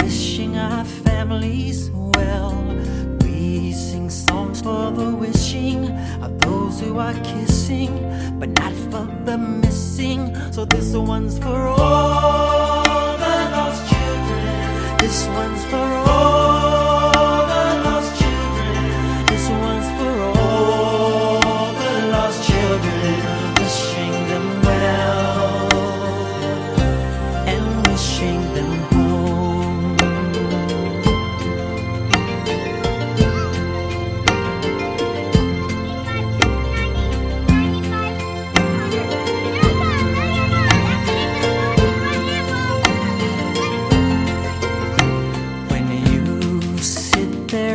[0.00, 2.54] wishing our families well.
[3.22, 5.90] We sing songs for the wishing
[6.22, 7.92] of those who are kissing,
[8.38, 10.34] but not for the missing.
[10.52, 12.82] So this one's for all
[13.24, 14.98] the lost children.
[14.98, 15.85] This one's for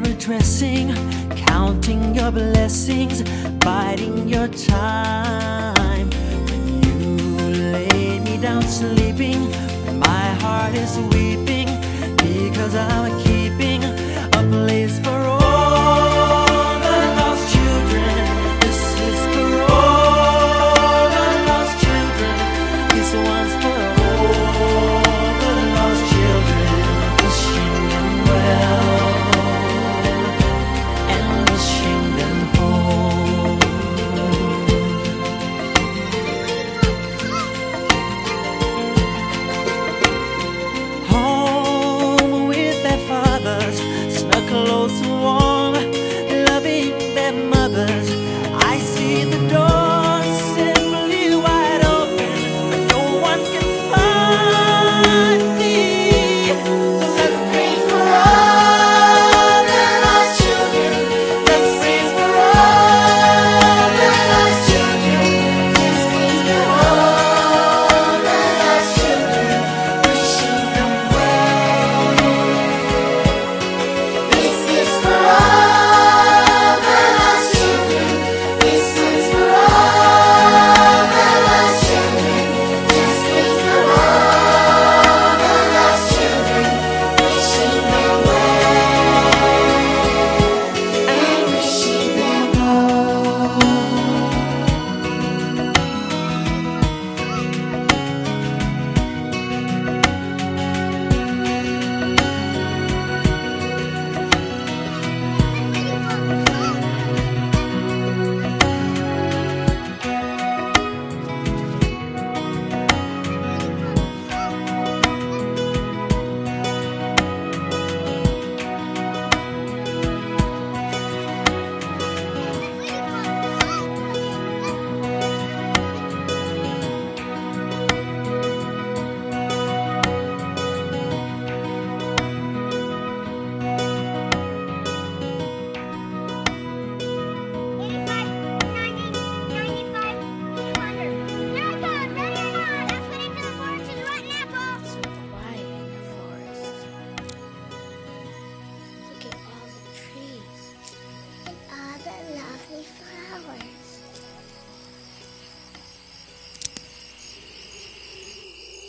[0.00, 0.94] weary dressing,
[1.34, 3.22] counting your blessings,
[3.60, 6.10] biding your time.
[6.10, 9.50] When you lay me down sleeping,
[9.98, 11.68] my heart is weeping
[12.16, 13.35] because I'm a kid.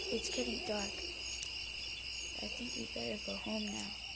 [0.10, 0.88] It's getting dark.
[2.42, 4.07] I think we better go home now.